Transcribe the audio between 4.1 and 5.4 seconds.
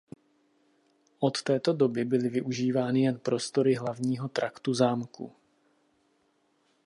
traktu zámku.